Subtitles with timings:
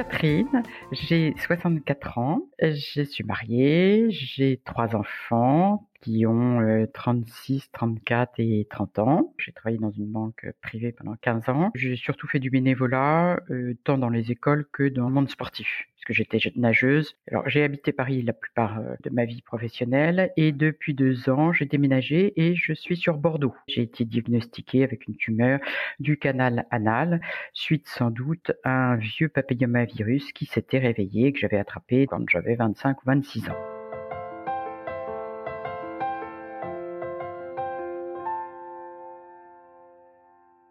[0.00, 0.62] Catherine,
[0.92, 8.98] j'ai 64 ans, je suis mariée, j'ai trois enfants qui ont 36, 34 et 30
[9.00, 9.34] ans.
[9.36, 11.70] J'ai travaillé dans une banque privée pendant 15 ans.
[11.74, 13.40] J'ai surtout fait du bénévolat,
[13.84, 17.16] tant dans les écoles que dans le monde sportif j'étais nageuse.
[17.30, 21.66] Alors j'ai habité Paris la plupart de ma vie professionnelle et depuis deux ans j'ai
[21.66, 23.54] déménagé et je suis sur Bordeaux.
[23.68, 25.60] J'ai été diagnostiquée avec une tumeur
[25.98, 27.20] du canal anal
[27.52, 32.24] suite sans doute à un vieux papillomavirus qui s'était réveillé et que j'avais attrapé quand
[32.28, 33.56] j'avais 25 ou 26 ans.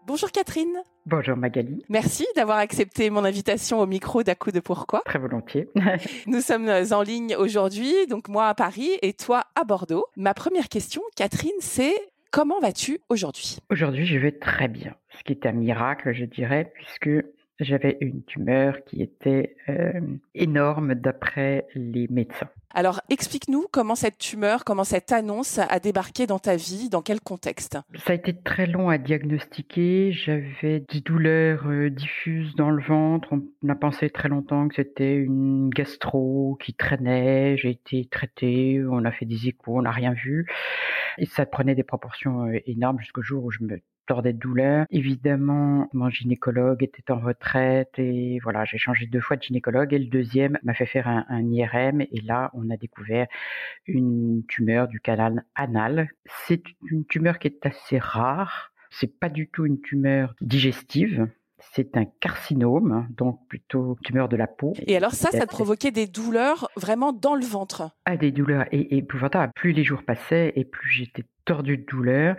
[0.06, 0.84] Bonjour Catherine.
[1.06, 1.84] Bonjour Magali.
[1.90, 5.02] Merci d'avoir accepté mon invitation au micro d'À coup de pourquoi.
[5.06, 5.68] Très volontiers.
[6.28, 10.06] Nous sommes en ligne aujourd'hui, donc moi à Paris et toi à Bordeaux.
[10.18, 11.96] Ma première question, Catherine, c'est
[12.32, 13.58] comment vas-tu aujourd'hui?
[13.70, 14.96] Aujourd'hui, je vais très bien.
[15.18, 17.10] Ce qui est un miracle, je dirais, puisque
[17.60, 20.00] j'avais une tumeur qui était euh,
[20.34, 22.50] énorme d'après les médecins.
[22.72, 27.20] Alors explique-nous comment cette tumeur, comment cette annonce a débarqué dans ta vie, dans quel
[27.20, 27.80] contexte?
[28.06, 30.12] Ça a été très long à diagnostiquer.
[30.12, 33.30] J'avais des douleurs euh, diffuses dans le ventre.
[33.64, 37.58] On a pensé très longtemps que c'était une gastro qui traînait.
[37.58, 40.46] J'ai été traitée, on a fait des échos, on n'a rien vu.
[41.18, 44.88] Et ça prenait des proportions euh, énormes jusqu'au jour où je me tordais de douleur.
[44.90, 50.00] Évidemment, mon gynécologue était en retraite et voilà, j'ai changé deux fois de gynécologue et
[50.00, 53.28] le deuxième m'a fait faire un, un IRM et là, on a découvert
[53.86, 56.10] une tumeur du canal anal.
[56.48, 58.72] C'est une tumeur qui est assez rare.
[58.90, 61.28] C'est pas du tout une tumeur digestive.
[61.60, 64.74] C'est un carcinome, donc plutôt tumeur de la peau.
[64.88, 67.92] Et alors ça, ça te provoquait des douleurs vraiment dans le ventre?
[68.06, 69.52] Ah, des douleurs épouvantables.
[69.56, 72.36] Plus les jours passaient et plus j'étais tordue de douleur.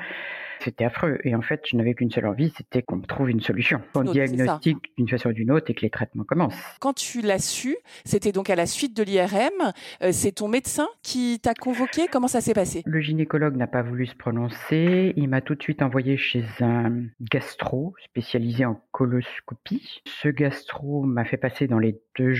[0.62, 1.18] C'était affreux.
[1.24, 3.80] Et en fait, je n'avais qu'une seule envie, c'était qu'on trouve une solution.
[3.94, 6.54] Qu'on diagnostique d'une façon ou d'une autre et que les traitements commencent.
[6.80, 9.72] Quand tu l'as su, c'était donc à la suite de l'IRM.
[10.02, 12.08] Euh, c'est ton médecin qui t'a convoqué?
[12.12, 12.82] Comment ça s'est passé?
[12.84, 15.14] Le gynécologue n'a pas voulu se prononcer.
[15.16, 20.02] Il m'a tout de suite envoyé chez un gastro spécialisé en coloscopie.
[20.04, 22.34] Ce gastro m'a fait passer dans les deux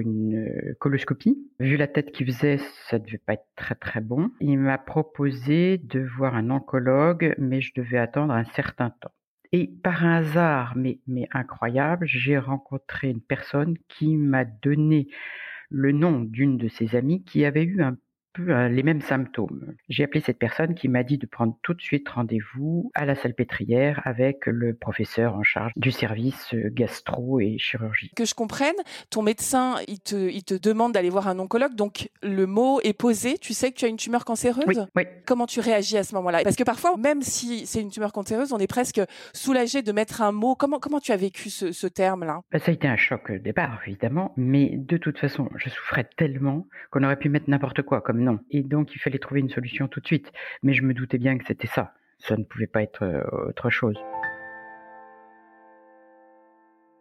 [0.00, 1.38] une coloscopie.
[1.60, 2.58] Vu la tête qu'il faisait,
[2.88, 4.30] ça devait pas être très très bon.
[4.40, 9.12] Il m'a proposé de voir un oncologue, mais je devais attendre un certain temps.
[9.52, 15.08] Et par un hasard, mais, mais incroyable, j'ai rencontré une personne qui m'a donné
[15.70, 17.96] le nom d'une de ses amies qui avait eu un
[18.38, 19.74] les mêmes symptômes.
[19.88, 23.14] J'ai appelé cette personne qui m'a dit de prendre tout de suite rendez-vous à la
[23.14, 28.10] salpêtrière avec le professeur en charge du service gastro et chirurgie.
[28.14, 28.74] Que je comprenne,
[29.10, 32.92] ton médecin, il te, il te demande d'aller voir un oncologue, donc le mot est
[32.92, 34.64] posé, tu sais que tu as une tumeur cancéreuse?
[34.66, 35.02] Oui, oui.
[35.26, 36.42] Comment tu réagis à ce moment-là?
[36.44, 39.00] Parce que parfois, même si c'est une tumeur cancéreuse, on est presque
[39.34, 40.54] soulagé de mettre un mot.
[40.54, 42.40] Comment, comment tu as vécu ce, ce terme-là?
[42.52, 46.08] Ben, Ça a été un choc au départ, évidemment, mais de toute façon, je souffrais
[46.16, 48.38] tellement qu'on aurait pu mettre n'importe quoi comme non.
[48.50, 50.32] Et donc, il fallait trouver une solution tout de suite.
[50.62, 51.94] Mais je me doutais bien que c'était ça.
[52.18, 53.04] Ça ne pouvait pas être
[53.48, 53.96] autre chose.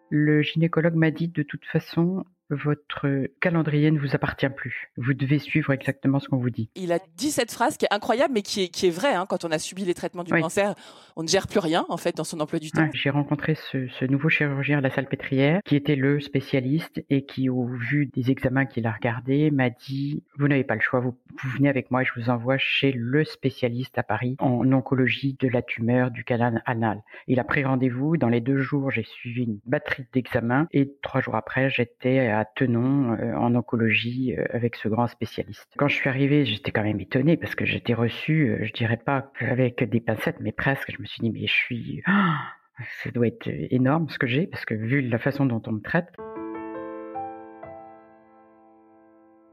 [0.10, 4.92] Le gynécologue m'a dit de toute façon, votre calendrier ne vous appartient plus.
[4.98, 6.70] Vous devez suivre exactement ce qu'on vous dit.
[6.76, 9.14] Il a dit cette phrase qui est incroyable, mais qui est, qui est vraie.
[9.14, 9.26] Hein.
[9.28, 10.42] Quand on a subi les traitements du oui.
[10.42, 10.76] cancer,
[11.16, 12.84] on ne gère plus rien, en fait, dans son emploi du temps.
[12.84, 17.26] Ouais, J'ai rencontré ce, ce, nouveau chirurgien à la salpêtrière, qui était le spécialiste et
[17.26, 21.00] qui, au vu des examens qu'il a regardés, m'a dit, vous n'avez pas le choix,
[21.00, 24.72] vous, vous, venez avec moi et je vous envoie chez le spécialiste à Paris en
[24.72, 27.02] oncologie de la tumeur du canal anal.
[27.28, 28.18] Il a pris rendez-vous.
[28.18, 32.39] Dans les deux jours, j'ai suivi une batterie d'examens et trois jours après, j'étais à
[32.46, 35.68] Tenon euh, en oncologie euh, avec ce grand spécialiste.
[35.78, 38.98] Quand je suis arrivée, j'étais quand même étonnée parce que j'étais reçue, euh, je dirais
[38.98, 40.92] pas avec des pincettes, mais presque.
[40.92, 42.04] Je me suis dit, mais je suis...
[42.08, 45.74] Oh, ça doit être énorme ce que j'ai parce que vu la façon dont on
[45.74, 46.10] me traite...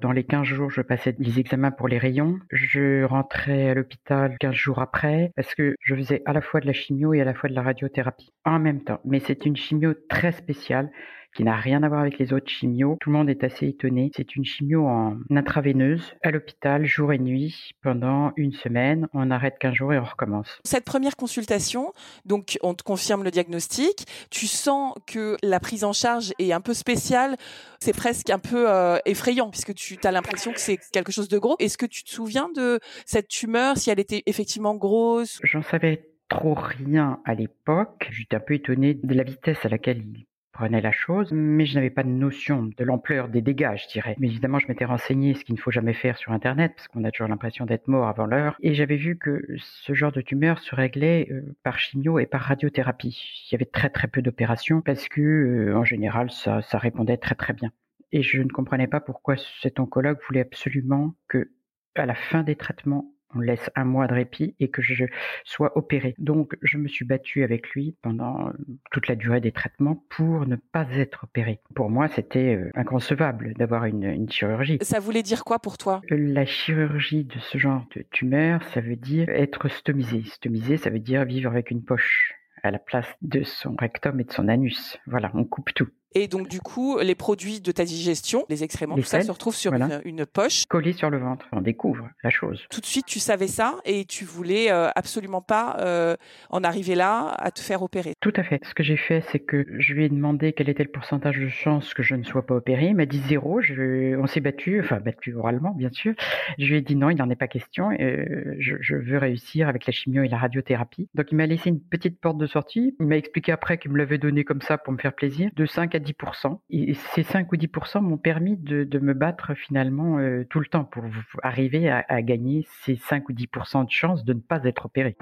[0.00, 2.38] Dans les 15 jours, je passais les examens pour les rayons.
[2.50, 6.66] Je rentrais à l'hôpital 15 jours après parce que je faisais à la fois de
[6.66, 9.00] la chimio et à la fois de la radiothérapie en même temps.
[9.06, 10.90] Mais c'est une chimio très spéciale
[11.36, 12.96] qui n'a rien à voir avec les autres chimios.
[13.00, 14.10] Tout le monde est assez étonné.
[14.16, 19.06] C'est une chimio en intraveineuse à l'hôpital jour et nuit pendant une semaine.
[19.12, 20.58] On arrête 15 jours et on recommence.
[20.64, 21.92] Cette première consultation,
[22.24, 24.06] donc on te confirme le diagnostic.
[24.30, 27.36] Tu sens que la prise en charge est un peu spéciale.
[27.80, 31.38] C'est presque un peu euh, effrayant puisque tu as l'impression que c'est quelque chose de
[31.38, 31.56] gros.
[31.58, 35.38] Est-ce que tu te souviens de cette tumeur, si elle était effectivement grosse?
[35.42, 38.08] J'en savais trop rien à l'époque.
[38.10, 40.26] J'étais un peu étonné de la vitesse à laquelle il
[40.64, 44.16] la chose, mais je n'avais pas de notion de l'ampleur des dégâts, je dirais.
[44.18, 47.04] Mais évidemment, je m'étais renseigné, ce qu'il ne faut jamais faire sur Internet, parce qu'on
[47.04, 48.56] a toujours l'impression d'être mort avant l'heure.
[48.60, 52.42] Et j'avais vu que ce genre de tumeur se réglait euh, par chimio et par
[52.42, 53.46] radiothérapie.
[53.48, 57.16] Il y avait très très peu d'opérations, parce que euh, en général, ça, ça répondait
[57.16, 57.70] très très bien.
[58.12, 61.50] Et je ne comprenais pas pourquoi cet oncologue voulait absolument que,
[61.94, 65.04] à la fin des traitements, on laisse un mois de répit et que je
[65.44, 66.14] sois opéré.
[66.18, 68.50] Donc, je me suis battu avec lui pendant
[68.90, 71.60] toute la durée des traitements pour ne pas être opéré.
[71.74, 74.78] Pour moi, c'était euh, inconcevable d'avoir une, une, chirurgie.
[74.82, 76.00] Ça voulait dire quoi pour toi?
[76.10, 80.22] La chirurgie de ce genre de tumeur, ça veut dire être stomisé.
[80.24, 84.24] Stomisé, ça veut dire vivre avec une poche à la place de son rectum et
[84.24, 84.98] de son anus.
[85.06, 85.88] Voilà, on coupe tout.
[86.18, 89.54] Et donc, du coup, les produits de ta digestion, les excréments, tout ça se retrouve
[89.54, 90.64] sur une, poche.
[90.64, 91.46] Collé sur le ventre.
[91.52, 92.64] On découvre la chose.
[92.70, 96.16] Tout de suite, tu savais ça et tu voulais euh, absolument pas euh,
[96.48, 98.14] en arriver là à te faire opérer.
[98.22, 98.64] Tout à fait.
[98.64, 101.48] Ce que j'ai fait, c'est que je lui ai demandé quel était le pourcentage de
[101.48, 102.86] chance que je ne sois pas opéré.
[102.86, 103.60] Il m'a dit zéro.
[103.60, 106.14] Je, on s'est battu, enfin battu oralement, bien sûr.
[106.58, 107.90] Je lui ai dit non, il n'en est pas question.
[108.00, 111.10] Euh, je, je, veux réussir avec la chimio et la radiothérapie.
[111.14, 112.96] Donc, il m'a laissé une petite porte de sortie.
[113.00, 115.66] Il m'a expliqué après qu'il me l'avait donné comme ça pour me faire plaisir, de
[115.66, 116.60] 5 à 10%.
[116.70, 120.66] Et ces 5 ou 10% m'ont permis de, de, me battre finalement euh, tout le
[120.66, 121.04] temps pour
[121.42, 125.16] arriver à, à gagner ces 5 ou 10% de chance de ne pas être opéré.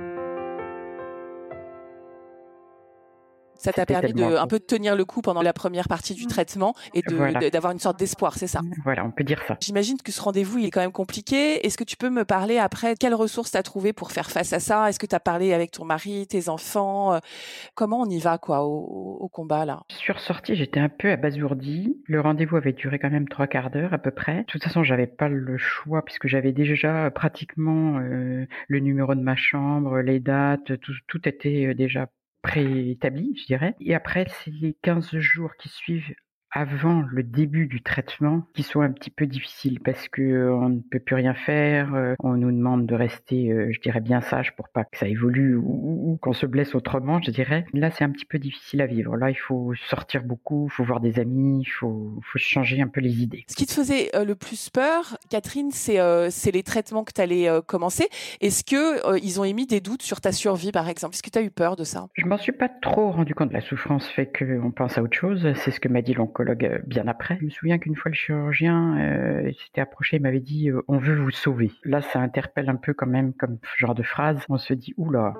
[3.56, 6.26] Ça t'a permis de un peu de tenir le coup pendant la première partie du
[6.26, 7.72] traitement et d'avoir voilà.
[7.72, 8.60] une sorte d'espoir, c'est ça?
[8.82, 9.56] Voilà, on peut dire ça.
[9.60, 11.64] J'imagine que ce rendez-vous il est quand même compliqué.
[11.66, 14.52] Est-ce que tu peux me parler après quelles ressources tu as trouvé pour faire face
[14.52, 14.88] à ça?
[14.88, 17.18] Est-ce que tu as parlé avec ton mari, tes enfants?
[17.74, 19.82] Comment on y va quoi au, au combat là?
[19.88, 21.96] Sur sortie, j'étais un peu abasourdie.
[22.06, 24.38] Le rendez-vous avait duré quand même trois quarts d'heure à peu près.
[24.38, 29.20] De toute façon, j'avais pas le choix puisque j'avais déjà pratiquement euh, le numéro de
[29.20, 32.08] ma chambre, les dates, tout, tout était déjà
[32.44, 33.74] préétabli, je dirais.
[33.80, 36.14] Et après, c'est les 15 jours qui suivent
[36.54, 40.68] avant le début du traitement qui sont un petit peu difficiles parce que euh, on
[40.68, 44.20] ne peut plus rien faire, euh, on nous demande de rester, euh, je dirais bien
[44.20, 47.66] sage pour pas que ça évolue ou, qu'on se blesse autrement, je dirais.
[47.72, 49.16] Là, c'est un petit peu difficile à vivre.
[49.16, 52.86] Là, il faut sortir beaucoup, il faut voir des amis, il faut, faut changer un
[52.86, 53.44] peu les idées.
[53.48, 55.98] Ce qui te faisait le plus peur, Catherine, c'est
[56.30, 58.06] c'est les traitements que tu allais commencer.
[58.40, 61.14] Est-ce que ils ont émis des doutes sur ta survie, par exemple?
[61.14, 62.06] Est-ce que tu as eu peur de ça?
[62.14, 63.52] Je m'en suis pas trop rendu compte.
[63.52, 65.52] La souffrance fait qu'on pense à autre chose.
[65.56, 66.43] C'est ce que m'a dit l'oncologue
[66.86, 67.38] bien après.
[67.40, 70.98] Je me souviens qu'une fois le chirurgien euh, s'était approché, il m'avait dit euh, on
[70.98, 71.70] veut vous sauver.
[71.84, 74.38] Là, ça interpelle un peu quand même comme genre de phrase.
[74.48, 75.34] On se dit oula.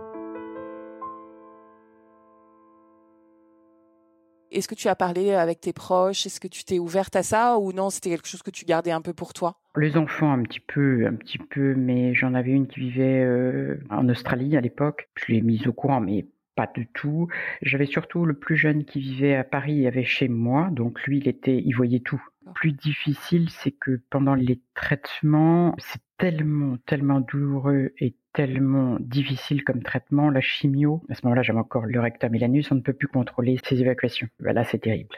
[4.55, 6.27] Est-ce que tu as parlé avec tes proches?
[6.27, 8.93] Est-ce que tu t'es ouverte à ça ou non C'était quelque chose que tu gardais
[8.93, 9.57] un peu pour toi?
[9.77, 13.81] Les enfants, un petit peu, un petit peu, mais j'en avais une qui vivait euh,
[13.91, 15.09] en Australie à l'époque.
[15.17, 17.29] Je l'ai mise au courant, mais pas du tout.
[17.63, 21.19] J'avais surtout le plus jeune qui vivait à Paris, il avait chez moi, donc lui,
[21.19, 22.23] il était, il voyait tout.
[22.55, 29.83] Plus difficile, c'est que pendant les traitements, c'est tellement, tellement douloureux et tellement difficile comme
[29.83, 31.03] traitement, la chimio.
[31.09, 33.81] À ce moment-là, j'avais encore le rectum et l'anus, on ne peut plus contrôler ces
[33.81, 34.29] évacuations.
[34.41, 35.17] Là, c'est terrible.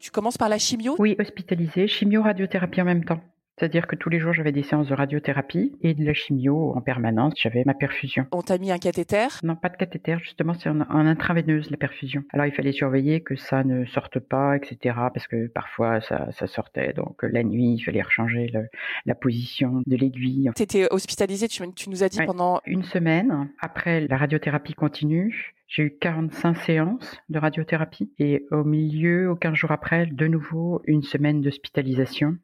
[0.00, 0.94] Tu commences par la chimio?
[0.98, 3.20] Oui, hospitalisé, chimio, radiothérapie en même temps.
[3.58, 6.80] C'est-à-dire que tous les jours, j'avais des séances de radiothérapie et de la chimio en
[6.80, 7.34] permanence.
[7.36, 8.26] J'avais ma perfusion.
[8.30, 9.26] On t'a mis un cathéter?
[9.42, 10.16] Non, pas de cathéter.
[10.22, 12.22] Justement, c'est en, en, intraveineuse, la perfusion.
[12.32, 14.94] Alors, il fallait surveiller que ça ne sorte pas, etc.
[15.12, 16.92] Parce que parfois, ça, ça sortait.
[16.92, 18.68] Donc, la nuit, il fallait rechanger le,
[19.06, 20.50] la position de l'aiguille.
[20.54, 22.26] Tu étais hospitalisé, tu, tu, nous as dit, ouais.
[22.26, 22.60] pendant...
[22.64, 23.50] Une semaine.
[23.60, 25.54] Après, la radiothérapie continue.
[25.66, 31.02] J'ai eu 45 séances de radiothérapie et au milieu, 15 jours après, de nouveau une
[31.02, 32.38] semaine d'hospitalisation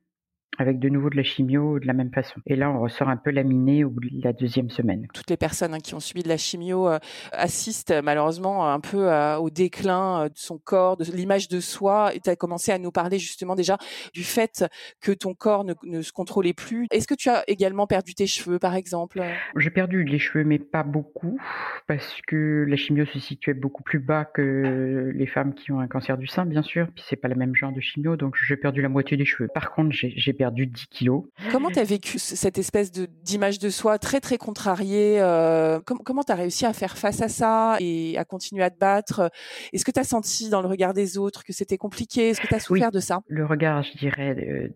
[0.58, 2.40] avec de nouveau de la chimio de la même façon.
[2.46, 5.06] Et là, on ressort un peu laminé au bout de la deuxième semaine.
[5.12, 6.99] Toutes les personnes hein, qui ont subi de la chimio euh,
[7.32, 12.14] assistent malheureusement un peu euh, au déclin de son corps, de l'image de soi.
[12.14, 13.78] Et tu as commencé à nous parler justement déjà
[14.12, 14.64] du fait
[15.00, 16.87] que ton corps ne, ne se contrôlait plus.
[16.90, 19.23] Est-ce que tu as également perdu tes cheveux, par exemple?
[19.56, 21.38] J'ai perdu les cheveux, mais pas beaucoup,
[21.87, 25.88] parce que la chimio se situait beaucoup plus bas que les femmes qui ont un
[25.88, 26.87] cancer du sein, bien sûr.
[26.94, 29.49] Puis c'est pas le même genre de chimio, donc j'ai perdu la moitié des cheveux.
[29.52, 31.24] Par contre, j'ai perdu perdu 10 kilos.
[31.50, 36.22] Comment tu as vécu cette espèce de d'image de soi très très contrariée euh, Comment
[36.22, 39.30] tu as réussi à faire face à ça et à continuer à te battre?
[39.72, 42.28] Est-ce que tu as senti dans le regard des autres que c'était compliqué?
[42.28, 43.20] Est-ce que tu as souffert de ça?
[43.26, 44.68] Le regard, je dirais, euh,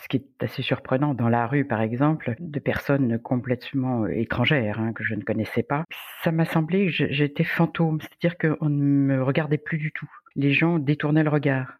[0.00, 4.78] ce qui est assez surprenant dans la rue, par exemple, de personnes complètement euh, étrangères
[4.78, 5.82] hein, que je ne connaissais pas,
[6.22, 10.08] ça m'a semblé que j'étais fantôme, c'est-à-dire qu'on ne me regardait plus du tout.
[10.36, 11.76] Les gens détournaient le regard.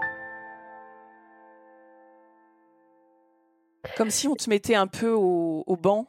[3.96, 6.06] Comme si on te mettait un peu au, au banc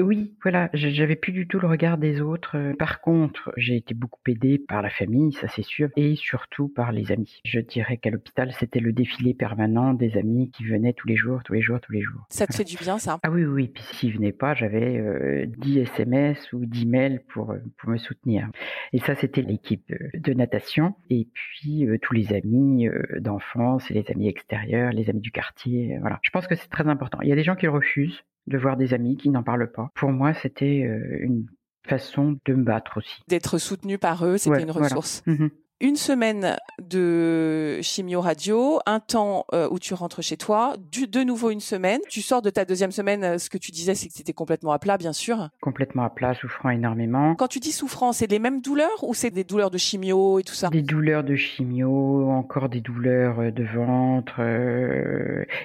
[0.00, 2.56] oui, voilà, j'avais plus du tout le regard des autres.
[2.56, 6.68] Euh, par contre, j'ai été beaucoup aidée par la famille, ça c'est sûr, et surtout
[6.68, 7.40] par les amis.
[7.44, 11.42] Je dirais qu'à l'hôpital, c'était le défilé permanent des amis qui venaient tous les jours,
[11.44, 12.26] tous les jours, tous les jours.
[12.30, 13.18] Ça te fait du bien, ça?
[13.22, 17.52] Ah oui, oui, puis s'ils venaient pas, j'avais euh, 10 SMS ou 10 mails pour,
[17.52, 18.48] euh, pour me soutenir.
[18.92, 22.88] Et ça, c'était l'équipe de natation, et puis tous les amis
[23.18, 26.18] d'enfance, les amis extérieurs, les amis du quartier, voilà.
[26.22, 27.18] Je pense que c'est très important.
[27.22, 29.90] Il y a des gens qui refusent, de voir des amis qui n'en parlent pas.
[29.94, 31.46] Pour moi, c'était euh, une
[31.86, 33.22] façon de me battre aussi.
[33.28, 35.22] D'être soutenu par eux, c'était une ressource.
[35.26, 35.46] Mmh
[35.80, 41.20] une semaine de chimio radio, un temps euh, où tu rentres chez toi, du, de
[41.20, 42.00] nouveau une semaine.
[42.08, 44.32] Tu sors de ta deuxième semaine, euh, ce que tu disais, c'est que tu étais
[44.32, 45.50] complètement à plat, bien sûr.
[45.60, 47.34] Complètement à plat, souffrant énormément.
[47.34, 50.44] Quand tu dis souffrant, c'est les mêmes douleurs ou c'est des douleurs de chimio et
[50.44, 50.70] tout ça?
[50.70, 54.40] Des douleurs de chimio, encore des douleurs euh, de ventre,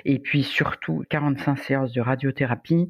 [0.05, 2.89] et puis surtout 45 séances de radiothérapie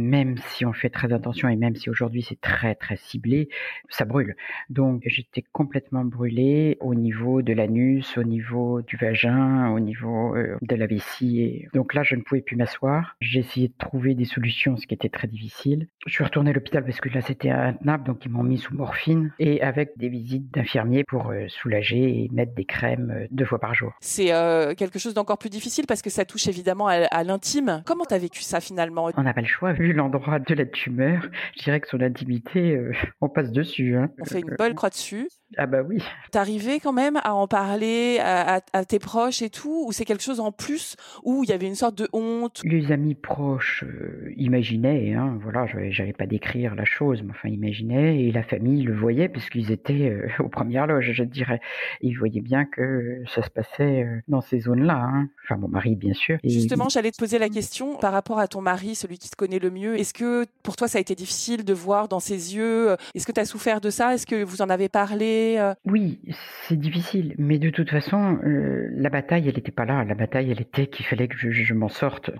[0.00, 3.48] même si on fait très attention et même si aujourd'hui c'est très très ciblé,
[3.88, 4.36] ça brûle.
[4.68, 6.49] Donc j'étais complètement brûlée
[6.80, 11.42] au niveau de l'anus, au niveau du vagin, au niveau euh, de la vessie.
[11.42, 11.68] Et...
[11.74, 13.16] Donc là, je ne pouvais plus m'asseoir.
[13.20, 15.88] J'ai essayé de trouver des solutions, ce qui était très difficile.
[16.06, 18.74] Je suis retournée à l'hôpital parce que là c'était intenable, donc ils m'ont mis sous
[18.74, 23.44] morphine et avec des visites d'infirmiers pour euh, soulager et mettre des crèmes euh, deux
[23.44, 23.92] fois par jour.
[24.00, 24.32] C'est
[24.76, 27.82] quelque chose d'encore plus difficile parce que ça touche évidemment à, à l'intime.
[27.86, 29.10] Comment t'as vécu ça finalement?
[29.16, 31.22] On n'a pas le choix vu l'endroit de la tumeur,
[31.56, 33.96] je dirais que son intimité, euh, on passe dessus.
[33.96, 34.10] Hein.
[34.20, 35.28] On fait une bonne croix dessus.
[35.56, 36.02] Ah bah oui.
[36.40, 40.40] T'arrivais quand même à en parler à, tes proches et tout, ou c'est quelque chose
[40.40, 42.62] en plus où il y avait une sorte de honte?
[42.64, 48.22] Les amis proches euh, imaginaient, hein, voilà, j'allais pas décrire la chose, mais enfin imaginaient,
[48.22, 51.60] et la famille le voyait puisqu'ils étaient euh, aux premières loges, je dirais.
[52.00, 54.96] Ils voyaient bien que ça se passait dans ces zones-là.
[54.96, 55.28] Hein.
[55.44, 56.38] Enfin mon mari bien sûr.
[56.42, 59.58] Justement, j'allais te poser la question par rapport à ton mari, celui qui te connaît
[59.58, 60.00] le mieux.
[60.00, 63.32] Est-ce que pour toi ça a été difficile de voir dans ses yeux Est-ce que
[63.32, 64.14] tu as souffert de ça?
[64.14, 65.74] Est-ce que vous en avez parlé euh?
[65.84, 70.04] Oui, c'est difficile, mais de toute façon, euh, la bataille, elle n'était pas là.
[70.04, 72.30] La bataille, elle était qu'il fallait que je, m'en sorte.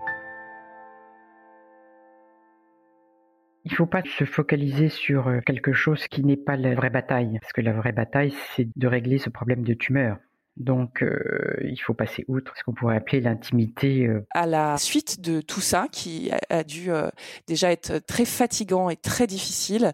[3.65, 6.89] Il ne faut pas se focaliser sur euh, quelque chose qui n'est pas la vraie
[6.89, 10.17] bataille, parce que la vraie bataille, c'est de régler ce problème de tumeur.
[10.57, 14.05] Donc, euh, il faut passer outre ce qu'on pourrait appeler l'intimité.
[14.05, 14.25] Euh.
[14.31, 17.09] À la suite de tout ça, qui a, dû euh,
[17.47, 19.91] déjà être très fatigant et très difficile,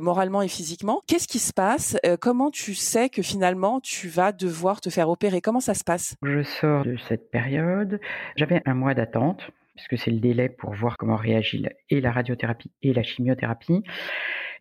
[0.00, 4.80] moralement et physiquement, qu'est-ce qui se passe Comment tu sais que finalement tu vas devoir
[4.80, 5.40] te faire opérer?
[5.40, 6.16] Comment ça se passe?
[6.22, 8.00] Je sors de cette période.
[8.36, 9.42] J'avais un mois d'attente
[9.76, 13.82] puisque c'est le délai pour voir comment réagit et la radiothérapie et la chimiothérapie.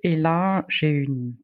[0.04, 1.36] Et là, j'ai une,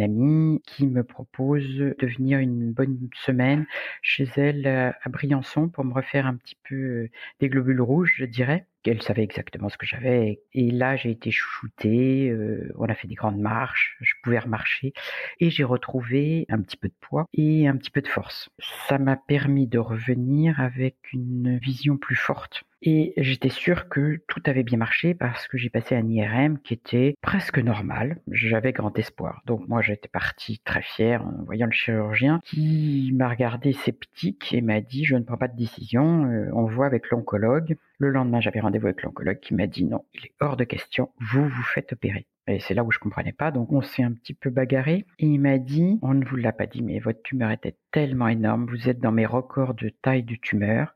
[0.00, 3.66] amie qui me propose de venir une bonne semaine
[4.02, 8.24] chez elle à Briançon pour me refaire un petit peu euh, des globules rouges, je
[8.24, 8.66] dirais.
[8.86, 10.42] Elle savait exactement ce que j'avais.
[10.52, 14.92] Et là, j'ai été chouchoutée, euh, on a fait des grandes marches, je pouvais remarcher.
[15.40, 18.50] Et j'ai retrouvé un petit peu de poids et un petit peu de force.
[18.88, 24.42] Ça m'a permis de revenir avec une vision plus forte et j'étais sûr que tout
[24.44, 28.18] avait bien marché parce que j'ai passé un IRM qui était presque normal.
[28.30, 29.42] J'avais grand espoir.
[29.46, 34.60] Donc moi j'étais parti très fier en voyant le chirurgien qui m'a regardé sceptique et
[34.60, 37.78] m'a dit je ne prends pas de décision, euh, on voit avec l'oncologue.
[37.98, 41.08] Le lendemain j'avais rendez-vous avec l'oncologue qui m'a dit non, il est hors de question,
[41.18, 42.26] vous vous faites opérer.
[42.46, 43.50] Et c'est là où je comprenais pas.
[43.50, 45.06] Donc on s'est un petit peu bagarré.
[45.18, 48.28] Et il m'a dit, on ne vous l'a pas dit, mais votre tumeur était tellement
[48.28, 48.66] énorme.
[48.66, 50.94] Vous êtes dans mes records de taille de tumeur.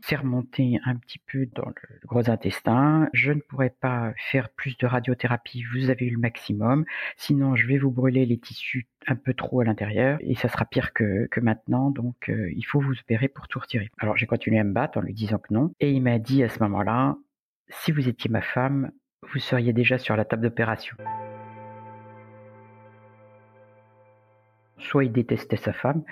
[0.00, 3.08] C'est remonté un petit peu dans le gros intestin.
[3.12, 5.64] Je ne pourrais pas faire plus de radiothérapie.
[5.72, 6.84] Vous avez eu le maximum.
[7.16, 10.64] Sinon, je vais vous brûler les tissus un peu trop à l'intérieur et ça sera
[10.64, 11.90] pire que, maintenant.
[11.90, 13.90] Donc, euh, il faut vous opérer pour tout retirer.
[13.98, 15.72] Alors, j'ai continué à me battre en lui disant que non.
[15.80, 17.16] Et il m'a dit à ce moment-là,
[17.68, 18.90] si vous étiez ma femme,
[19.22, 20.96] vous seriez déjà sur la table d'opération.
[24.78, 26.04] Soit il détestait sa femme,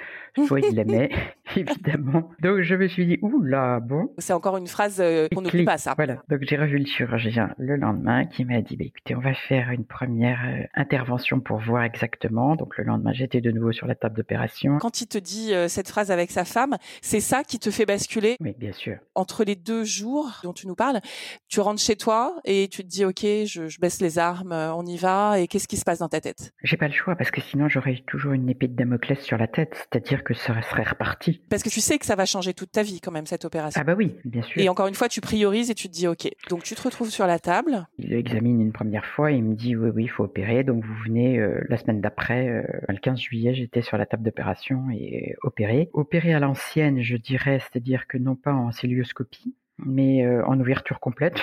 [0.46, 1.10] soit il l'aimait.
[1.60, 2.30] évidemment.
[2.40, 4.12] Donc je me suis dit, ouh là, bon.
[4.18, 5.94] C'est encore une phrase euh, qu'on n'oublie pas, ça.
[5.96, 6.22] Voilà.
[6.28, 9.70] Donc j'ai revu le chirurgien le lendemain qui m'a dit, bah, écoutez, on va faire
[9.70, 12.56] une première euh, intervention pour voir exactement.
[12.56, 14.78] Donc le lendemain, j'étais de nouveau sur la table d'opération.
[14.78, 17.86] Quand il te dit euh, cette phrase avec sa femme, c'est ça qui te fait
[17.86, 18.96] basculer Oui, bien sûr.
[19.14, 21.00] Entre les deux jours dont tu nous parles,
[21.48, 24.84] tu rentres chez toi et tu te dis, ok, je, je baisse les armes, on
[24.84, 25.40] y va.
[25.40, 26.52] Et qu'est-ce qui se passe dans ta tête?
[26.62, 29.46] J'ai pas le choix parce que sinon j'aurais toujours une épée de Damoclès sur la
[29.46, 31.42] tête, c'est-à-dire que ça serait reparti.
[31.48, 33.80] Parce que tu sais que ça va changer toute ta vie quand même cette opération.
[33.80, 34.60] Ah bah oui, bien sûr.
[34.60, 36.28] Et encore une fois, tu priorises et tu te dis ok.
[36.50, 37.86] Donc tu te retrouves sur la table.
[37.98, 40.64] Il examine une première fois et il me dit oui oui, il faut opérer.
[40.64, 44.24] Donc vous venez euh, la semaine d'après, euh, le 15 juillet, j'étais sur la table
[44.24, 45.90] d'opération et opéré.
[45.92, 50.98] Opéré à l'ancienne, je dirais, c'est-à-dire que non pas en célioscopie, mais euh, en ouverture
[50.98, 51.38] complète,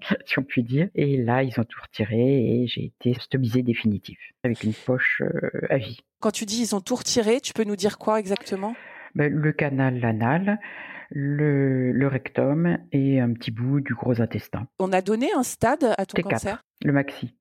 [0.26, 0.88] si on peut dire.
[0.94, 5.22] Et là, ils ont tout retiré et j'ai été stomisé définitif, avec une poche
[5.70, 6.00] à vie.
[6.20, 8.74] Quand tu dis ils ont tout retiré, tu peux nous dire quoi exactement?
[9.18, 10.58] Le canal anal,
[11.10, 14.66] le, le, rectum et un petit bout du gros intestin.
[14.78, 16.62] On a donné un stade à ton T4, cancer?
[16.84, 17.34] Le maxi.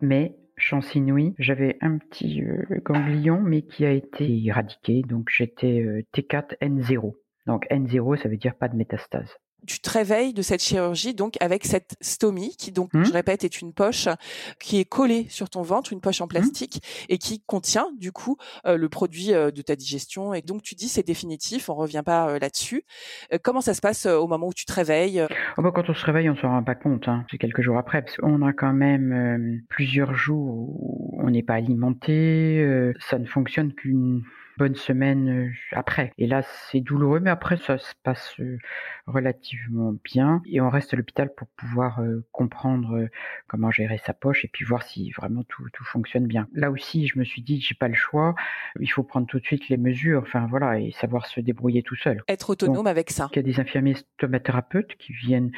[0.00, 5.80] Mais chance inouïe, j'avais un petit euh, ganglion, mais qui a été éradiqué, donc j'étais
[5.80, 7.14] euh, T4N0.
[7.46, 11.36] Donc N0, ça veut dire pas de métastase tu te réveilles de cette chirurgie donc
[11.40, 13.04] avec cette stomie qui donc Mmh.
[13.04, 14.08] je répète est une poche
[14.60, 18.36] qui est collée sur ton ventre, une poche en plastique et qui contient du coup
[18.66, 22.02] euh, le produit euh, de ta digestion et donc tu dis c'est définitif, on revient
[22.04, 22.84] pas euh, là-dessus.
[23.32, 25.26] Euh, comment ça se passe euh, au moment où tu te réveilles
[25.56, 27.08] Oh bah, quand on se réveille, on s'en rend pas compte.
[27.08, 27.24] Hein.
[27.30, 31.42] C'est quelques jours après, parce qu'on a quand même euh, plusieurs jours où on n'est
[31.42, 32.60] pas alimenté.
[32.60, 34.22] euh, ça ne fonctionne qu'une
[34.58, 36.12] bonne semaine euh, après.
[36.18, 38.58] Et là, c'est douloureux, mais après, ça se passe euh,
[39.06, 40.42] relativement bien.
[40.46, 43.08] Et on reste à l'hôpital pour pouvoir euh, comprendre
[43.46, 46.48] comment gérer sa poche et puis voir si vraiment tout, tout fonctionne bien.
[46.52, 48.34] Là aussi, je me suis dit, j'ai pas le choix.
[48.80, 51.96] Il faut prendre tout de suite les mesures, enfin voilà, et savoir se débrouiller tout
[51.96, 52.22] seul.
[52.28, 53.28] Être autonome avec ça.
[53.32, 55.50] Il y a des infirmiers stomathérapeutes qui viennent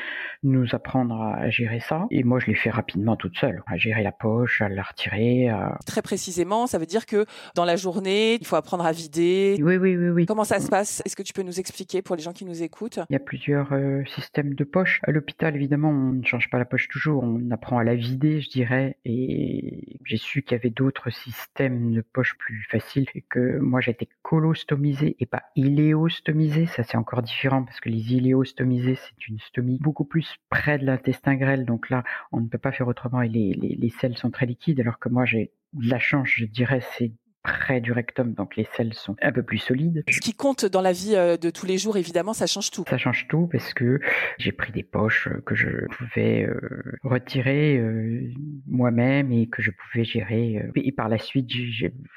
[0.42, 2.06] nous apprendre à gérer ça.
[2.10, 3.62] Et moi, je l'ai fait rapidement toute seule.
[3.66, 5.48] À gérer la poche, à la retirer.
[5.48, 5.78] À...
[5.86, 9.56] Très précisément, ça veut dire que dans la journée, il faut apprendre à vider.
[9.60, 10.26] Oui, oui, oui, oui.
[10.26, 11.02] Comment ça se passe?
[11.04, 12.98] Est-ce que tu peux nous expliquer pour les gens qui nous écoutent?
[13.10, 15.00] Il y a plusieurs euh, systèmes de poche.
[15.04, 17.22] À l'hôpital, évidemment, on ne change pas la poche toujours.
[17.22, 18.96] On apprend à la vider, je dirais.
[19.04, 23.06] Et j'ai su qu'il y avait d'autres systèmes de poche plus faciles.
[23.14, 26.66] Et que moi, j'étais colostomisé et pas iléostomisé.
[26.66, 30.86] Ça, c'est encore différent parce que les iléostomisés, c'est une stomie beaucoup plus près de
[30.86, 31.64] l'intestin grêle.
[31.64, 34.46] Donc là, on ne peut pas faire autrement et les, les, les selles sont très
[34.46, 34.80] liquides.
[34.80, 37.12] Alors que moi, j'ai de la chance, je dirais, c'est
[37.44, 40.02] près du rectum, donc les selles sont un peu plus solides.
[40.10, 42.84] Ce qui compte dans la vie euh, de tous les jours, évidemment, ça change tout.
[42.88, 44.00] Ça change tout parce que
[44.38, 46.58] j'ai pris des poches que je pouvais euh,
[47.02, 48.32] retirer euh,
[48.66, 50.62] moi-même et que je pouvais gérer.
[50.64, 50.70] euh.
[50.76, 51.50] Et par la suite,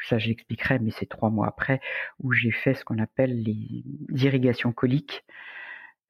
[0.07, 1.81] ça j'expliquerai, mais c'est trois mois après
[2.23, 3.83] où j'ai fait ce qu'on appelle les
[4.23, 5.25] irrigations coliques,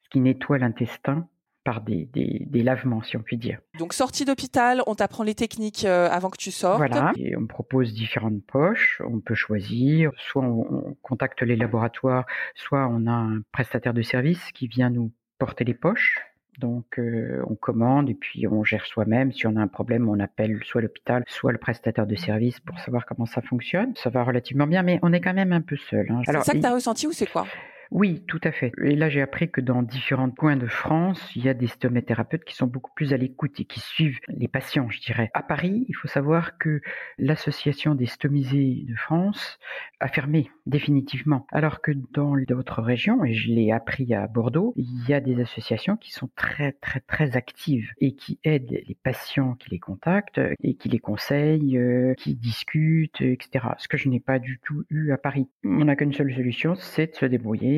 [0.03, 1.27] ce qui nettoie l'intestin
[1.67, 3.60] par des, des, des lavements, si on peut dire.
[3.77, 6.77] Donc sortie d'hôpital, on t'apprend les techniques euh, avant que tu sortes.
[6.77, 12.25] Voilà, et on propose différentes poches, on peut choisir, soit on, on contacte les laboratoires,
[12.56, 16.19] soit on a un prestataire de service qui vient nous porter les poches.
[16.58, 19.34] Donc euh, on commande et puis on gère soi-même.
[19.34, 22.80] Si on a un problème, on appelle soit l'hôpital, soit le prestataire de service pour
[22.80, 23.91] savoir comment ça fonctionne.
[23.95, 26.08] Ça va relativement bien, mais on est quand même un peu seul.
[26.10, 26.21] hein.
[26.25, 27.45] C'est ça que tu as ressenti ou c'est quoi?
[27.91, 28.71] Oui, tout à fait.
[28.84, 32.43] Et là, j'ai appris que dans différents coins de France, il y a des stomathérapeutes
[32.43, 35.30] qui sont beaucoup plus à l'écoute et qui suivent les patients, je dirais.
[35.34, 36.82] À Paris, il faut savoir que
[37.17, 39.58] l'association des stomisés de France
[40.00, 41.47] a fermé définitivement.
[41.52, 45.39] Alors que dans d'autres régions, et je l'ai appris à Bordeaux, il y a des
[45.41, 50.41] associations qui sont très, très, très actives et qui aident les patients qui les contactent
[50.62, 53.65] et qui les conseillent, euh, qui discutent, etc.
[53.78, 55.47] Ce que je n'ai pas du tout eu à Paris.
[55.63, 57.77] On n'a qu'une seule solution, c'est de se débrouiller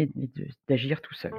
[0.68, 1.34] d'agir tout seul.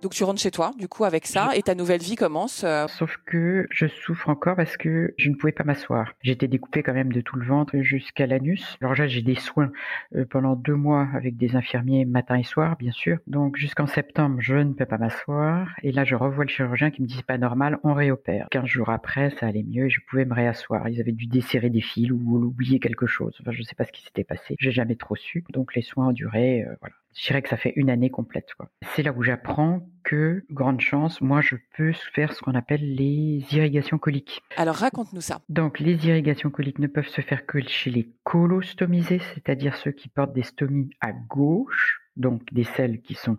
[0.00, 2.62] Donc tu rentres chez toi, du coup, avec ça, et ta nouvelle vie commence.
[2.62, 6.12] euh, Sauf que je souffre encore parce que je ne pouvais pas m'asseoir.
[6.22, 8.76] J'étais découpé quand même de tout le ventre jusqu'à l'anus.
[8.80, 9.72] Alors là, j'ai des soins
[10.14, 13.18] euh, pendant deux mois avec des infirmiers matin et soir, bien sûr.
[13.26, 15.68] Donc jusqu'en septembre, je ne peux pas m'asseoir.
[15.82, 18.46] Et là, je revois le chirurgien qui me dit c'est pas normal, on réopère.
[18.52, 20.88] Quinze jours après, ça allait mieux et je pouvais me réasseoir.
[20.88, 23.36] Ils avaient dû desserrer des fils ou oublier quelque chose.
[23.40, 24.54] Enfin, je sais pas ce qui s'était passé.
[24.60, 25.42] J'ai jamais trop su.
[25.50, 26.94] Donc les soins ont duré, euh, voilà.
[27.14, 28.48] Je dirais que ça fait une année complète.
[28.94, 33.44] C'est là où j'apprends que, grande chance, moi je peux faire ce qu'on appelle les
[33.52, 34.42] irrigations coliques.
[34.56, 35.40] Alors raconte-nous ça.
[35.48, 40.08] Donc les irrigations coliques ne peuvent se faire que chez les colostomisés, c'est-à-dire ceux qui
[40.08, 43.36] portent des stomies à gauche, donc des selles qui sont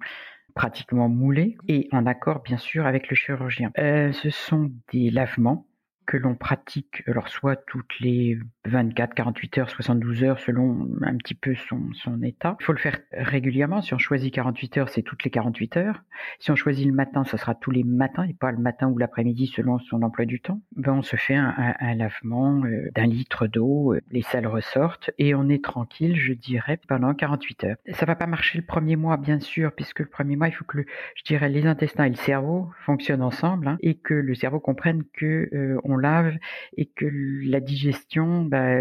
[0.56, 3.72] pratiquement moulées, et en accord bien sûr avec le chirurgien.
[3.78, 5.66] Euh, ce sont des lavements
[6.10, 11.36] que l'on pratique, alors soit toutes les 24, 48 heures, 72 heures, selon un petit
[11.36, 12.58] peu son, son état.
[12.60, 13.84] Il faut le faire régulièrement.
[13.84, 16.04] Si on choisit 48 heures, c'est toutes les 48 heures.
[16.40, 18.98] Si on choisit le matin, ça sera tous les matins et pas le matin ou
[18.98, 20.60] l'après-midi selon son emploi du temps.
[20.76, 25.36] Ben, on se fait un, lavement euh, d'un litre d'eau, euh, les selles ressortent et
[25.36, 27.78] on est tranquille, je dirais, pendant 48 heures.
[27.92, 30.66] Ça va pas marcher le premier mois, bien sûr, puisque le premier mois, il faut
[30.66, 30.80] que,
[31.16, 35.04] je dirais, les intestins et le cerveau fonctionnent ensemble hein, et que le cerveau comprenne
[35.14, 36.38] que euh, on lave
[36.78, 37.06] et que
[37.46, 38.78] la digestion, bah,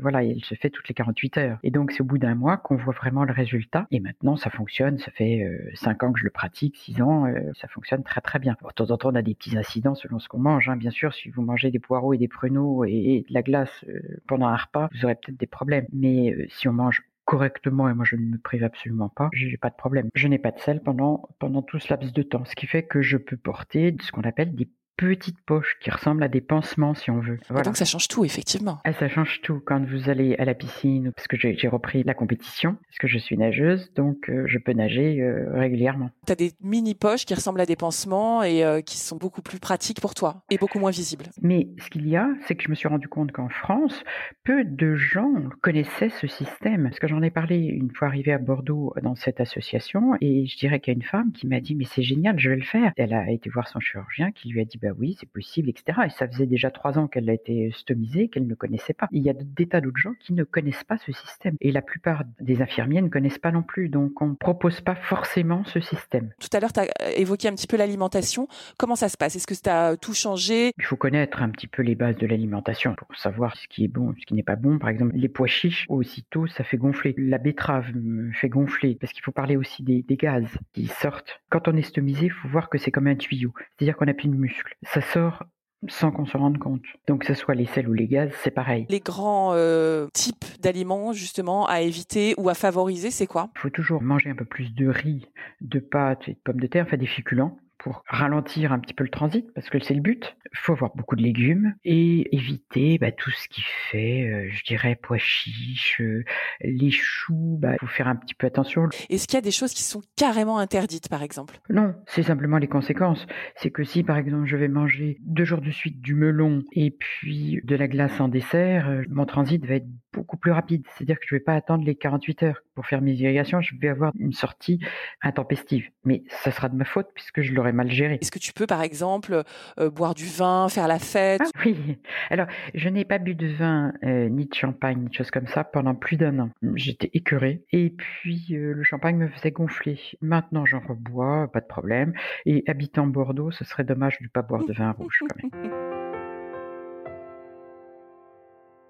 [0.00, 1.58] voilà, elle se fait toutes les 48 heures.
[1.62, 3.86] Et donc, c'est au bout d'un mois qu'on voit vraiment le résultat.
[3.90, 4.98] Et maintenant, ça fonctionne.
[4.98, 7.26] Ça fait 5 ans que je le pratique, 6 ans,
[7.60, 8.56] ça fonctionne très très bien.
[8.60, 10.68] de temps en temps, on a des petits incidents selon ce qu'on mange.
[10.68, 10.76] Hein.
[10.76, 13.84] Bien sûr, si vous mangez des poireaux et des pruneaux et, de la glace
[14.26, 15.86] pendant un repas, vous aurez peut-être des problèmes.
[15.92, 19.70] Mais si on mange correctement et moi je ne me prive absolument pas, j'ai pas
[19.70, 20.10] de problème.
[20.14, 21.28] Je n'ai pas de sel pendant
[21.62, 24.54] tout ce laps de temps, ce qui fait que je peux porter ce qu'on appelle
[24.54, 24.68] des
[25.00, 27.38] petites poches qui ressemblent à des pansements, si on veut.
[27.48, 27.62] Voilà.
[27.62, 28.78] Donc ça change tout, effectivement.
[28.84, 29.62] Ah, ça change tout.
[29.64, 33.18] Quand vous allez à la piscine, parce que j'ai repris la compétition, parce que je
[33.18, 36.10] suis nageuse, donc euh, je peux nager euh, régulièrement.
[36.26, 39.58] Tu as des mini-poches qui ressemblent à des pansements et euh, qui sont beaucoup plus
[39.58, 41.24] pratiques pour toi et beaucoup moins visibles.
[41.40, 44.04] Mais ce qu'il y a, c'est que je me suis rendu compte qu'en France,
[44.44, 45.32] peu de gens
[45.62, 46.84] connaissaient ce système.
[46.84, 50.58] Parce que j'en ai parlé une fois arrivée à Bordeaux dans cette association, et je
[50.58, 52.62] dirais qu'il y a une femme qui m'a dit, mais c'est génial, je vais le
[52.62, 52.92] faire.
[52.98, 56.00] Elle a été voir son chirurgien qui lui a dit, bah oui, c'est possible, etc.
[56.06, 59.08] Et ça faisait déjà trois ans qu'elle a été stomisée, qu'elle ne connaissait pas.
[59.12, 61.56] Il y a des tas d'autres gens qui ne connaissent pas ce système.
[61.60, 63.88] Et la plupart des infirmiers ne connaissent pas non plus.
[63.88, 66.30] Donc, on ne propose pas forcément ce système.
[66.40, 68.48] Tout à l'heure, tu as évoqué un petit peu l'alimentation.
[68.78, 69.36] Comment ça se passe?
[69.36, 70.72] Est-ce que ça a tout changé?
[70.78, 73.88] Il faut connaître un petit peu les bases de l'alimentation pour savoir ce qui est
[73.88, 74.78] bon, ce qui n'est pas bon.
[74.78, 77.14] Par exemple, les pois chiches, aussitôt, ça fait gonfler.
[77.16, 77.92] La betterave
[78.32, 81.40] fait gonfler parce qu'il faut parler aussi des, des, gaz qui sortent.
[81.50, 83.52] Quand on est stomisé, il faut voir que c'est comme un tuyau.
[83.76, 84.76] C'est-à-dire qu'on n'a plus de muscles.
[84.82, 85.44] Ça sort
[85.88, 86.82] sans qu'on se rende compte.
[87.06, 88.86] Donc que ce soit les sels ou les gaz, c'est pareil.
[88.88, 93.50] Les grands euh, types d'aliments justement à éviter ou à favoriser, c'est quoi?
[93.56, 95.26] Il faut toujours manger un peu plus de riz,
[95.60, 99.04] de pâtes et de pommes de terre, enfin des féculents pour ralentir un petit peu
[99.04, 100.36] le transit, parce que c'est le but.
[100.52, 104.64] Il faut avoir beaucoup de légumes et éviter bah, tout ce qui fait, euh, je
[104.64, 106.24] dirais, pois chiches, euh,
[106.60, 108.88] les choux, il bah, faut faire un petit peu attention.
[109.08, 111.58] Est-ce qu'il y a des choses qui sont carrément interdites, par exemple?
[111.70, 113.26] Non, c'est simplement les conséquences.
[113.56, 116.90] C'est que si, par exemple, je vais manger deux jours de suite du melon et
[116.90, 120.84] puis de la glace en dessert, euh, mon transit va être beaucoup plus rapide.
[120.96, 123.74] C'est-à-dire que je ne vais pas attendre les 48 heures pour faire mes irrigations, je
[123.78, 124.80] vais avoir une sortie
[125.22, 125.88] intempestive.
[126.04, 128.18] Mais ça sera de ma faute puisque je l'aurai mal géré.
[128.20, 129.42] Est-ce que tu peux, par exemple,
[129.78, 131.42] euh, boire du vin, faire la fête?
[131.44, 131.98] Ah, Oui.
[132.30, 135.46] Alors, je n'ai pas bu de vin, euh, ni de champagne, ni de choses comme
[135.46, 136.50] ça pendant plus d'un an.
[136.74, 137.64] J'étais écœurée.
[137.72, 139.98] Et puis, euh, le champagne me faisait gonfler.
[140.20, 142.12] Maintenant, j'en rebois, pas de problème.
[142.46, 145.70] Et habitant Bordeaux, ce serait dommage de ne pas boire de vin rouge quand même.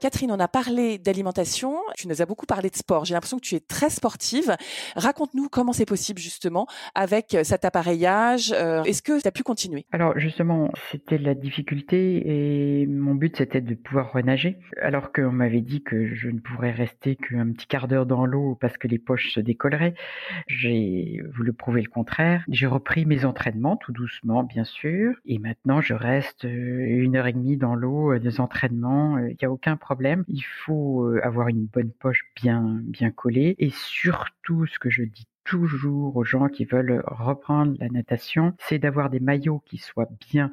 [0.01, 3.05] Catherine, on a parlé d'alimentation, tu nous as beaucoup parlé de sport.
[3.05, 4.57] J'ai l'impression que tu es très sportive.
[4.97, 8.55] Raconte-nous comment c'est possible justement avec euh, cet appareillage.
[8.57, 9.85] Euh, est-ce que tu as pu continuer?
[9.93, 12.23] Alors justement, c'était la difficulté
[12.81, 14.57] et mon but c'était de pouvoir renager.
[14.81, 18.57] Alors qu'on m'avait dit que je ne pourrais rester qu'un petit quart d'heure dans l'eau
[18.59, 19.95] parce que les poches se décolleraient.
[20.47, 22.43] J'ai voulu prouver le contraire.
[22.49, 25.15] J'ai repris mes entraînements tout doucement bien sûr.
[25.27, 29.19] Et maintenant je reste euh, une heure et demie dans l'eau des entraînements.
[29.19, 29.90] Il n'y a aucun problème
[30.29, 33.57] il faut euh, avoir une bonne poche bien, bien collée.
[33.59, 38.79] Et surtout ce que je dis toujours aux gens qui veulent reprendre la natation, c'est
[38.79, 40.51] d'avoir des maillots qui soient bien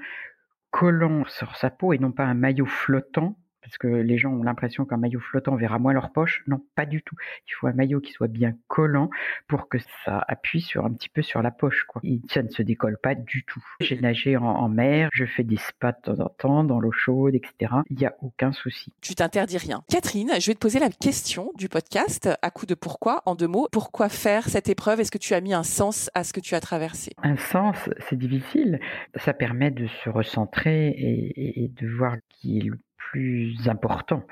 [0.72, 4.44] collants sur sa peau et non pas un maillot flottant parce que les gens ont
[4.44, 6.42] l'impression qu'un maillot flottant verra moins leur poche.
[6.48, 7.18] Non, pas du tout.
[7.48, 9.10] Il faut un maillot qui soit bien collant
[9.48, 11.84] pour que ça appuie sur un petit peu sur la poche.
[11.84, 12.00] Quoi.
[12.06, 13.62] Et ça ne se décolle pas du tout.
[13.82, 17.36] J'ai nagé en, mer, je fais des spas de temps en temps dans l'eau chaude,
[17.36, 17.74] etc.
[17.90, 18.94] Il n'y a aucun souci.
[19.02, 19.84] Tu t'interdis rien.
[19.90, 23.48] Catherine, je vais te poser la question du podcast à coup de pourquoi, en deux
[23.48, 23.68] mots.
[23.74, 25.02] Pourquoi faire cette épreuve?
[25.02, 27.12] Est-ce que tu as mis un sens à ce que tu as traversé?
[27.22, 27.76] Un sens,
[28.10, 28.80] c'est difficile.
[29.16, 32.78] Ça permet de se recentrer et, et de voir qui est le
[33.12, 34.24] plus important,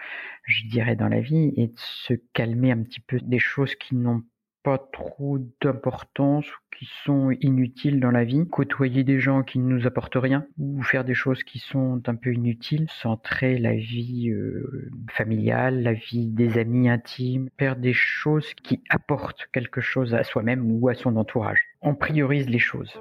[0.43, 3.95] je dirais, dans la vie, et de se calmer un petit peu des choses qui
[3.95, 4.23] n'ont
[4.63, 9.69] pas trop d'importance ou qui sont inutiles dans la vie, côtoyer des gens qui ne
[9.69, 14.29] nous apportent rien ou faire des choses qui sont un peu inutiles, centrer la vie
[14.31, 20.23] euh, familiale, la vie des amis intimes, faire des choses qui apportent quelque chose à
[20.23, 21.59] soi-même ou à son entourage.
[21.81, 22.91] On priorise les choses.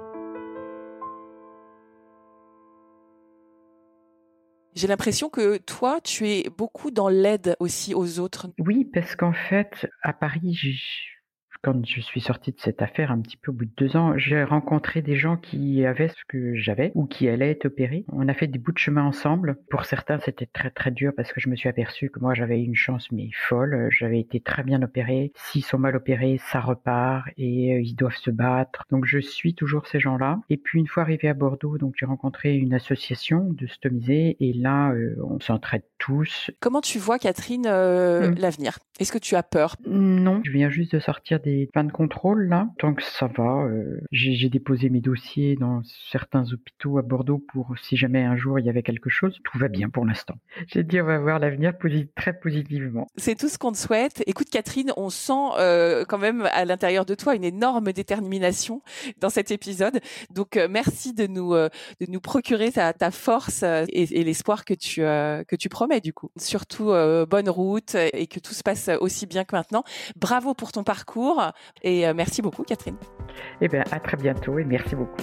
[4.75, 8.47] J'ai l'impression que toi, tu es beaucoup dans l'aide aussi aux autres.
[8.59, 10.59] Oui, parce qu'en fait, à Paris,
[11.65, 14.15] quand je suis sortie de cette affaire un petit peu au bout de deux ans,
[14.19, 18.05] j'ai rencontré des gens qui avaient ce que j'avais ou qui allaient être opérés.
[18.11, 19.57] On a fait des bouts de chemin ensemble.
[19.71, 22.61] Pour certains, c'était très très dur parce que je me suis aperçu que moi j'avais
[22.61, 23.87] une chance mais folle.
[23.89, 25.31] J'avais été très bien opéré.
[25.33, 28.83] S'ils sont mal opérés, ça repart et euh, ils doivent se battre.
[28.91, 30.41] Donc je suis toujours ces gens-là.
[30.51, 34.53] Et puis une fois arrivé à Bordeaux, donc j'ai rencontré une association de stomisés et
[34.53, 36.51] là euh, on s'entraide tous.
[36.59, 38.35] Comment tu vois Catherine euh, hmm.
[38.35, 38.77] l'avenir?
[38.99, 39.75] Est-ce que tu as peur?
[39.87, 42.69] Non, je viens juste de sortir des fins de contrôle là.
[42.79, 47.73] Tant que ça va, euh, j'ai déposé mes dossiers dans certains hôpitaux à Bordeaux pour
[47.81, 49.39] si jamais un jour il y avait quelque chose.
[49.43, 50.35] Tout va bien pour l'instant.
[50.67, 51.73] J'ai dit on va voir l'avenir
[52.15, 53.07] très positivement.
[53.17, 54.23] C'est tout ce qu'on te souhaite.
[54.27, 58.81] Écoute Catherine, on sent euh, quand même à l'intérieur de toi une énorme détermination
[59.19, 59.99] dans cet épisode.
[60.33, 64.73] Donc euh, merci de nous de nous procurer ta, ta force et, et l'espoir que
[64.73, 66.31] tu que tu promets du coup.
[66.37, 66.91] Surtout
[67.29, 69.83] bonne route et que tout se passe aussi bien que maintenant.
[70.15, 71.34] Bravo pour ton parcours
[71.81, 72.97] et merci beaucoup Catherine.
[73.61, 75.21] Eh bien, à très bientôt et merci beaucoup.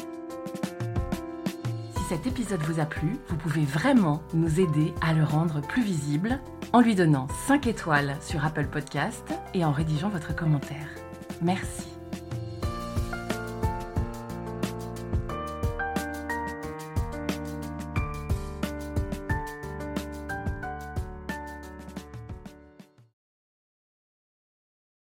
[1.97, 5.83] Si cet épisode vous a plu, vous pouvez vraiment nous aider à le rendre plus
[5.83, 6.41] visible
[6.73, 10.89] en lui donnant 5 étoiles sur Apple Podcast et en rédigeant votre commentaire.
[11.41, 11.92] Merci.